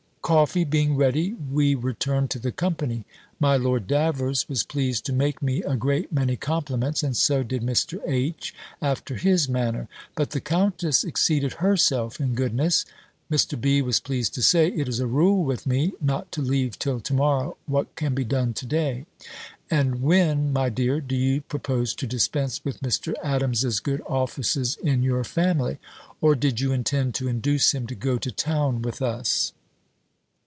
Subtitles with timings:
[0.23, 3.05] Coffee being ready, we returned to the company.
[3.39, 7.63] My Lord Davers was pleased to make me a great many compliments, and so did
[7.63, 7.99] Mr.
[8.05, 8.53] H.
[8.81, 9.89] after his manner.
[10.15, 12.85] But the countess exceeded herself in goodness.
[13.29, 13.59] Mr.
[13.59, 13.81] B.
[13.81, 17.13] was pleased to say, "It is a rule with me, not to leave till to
[17.13, 19.07] morrow what can be done to day:
[19.69, 23.13] and when, my dear, do you propose to dispense with Mr.
[23.21, 25.77] Adams's good offices in your family?
[26.21, 29.51] Or did you intend to induce him to go to town with us?"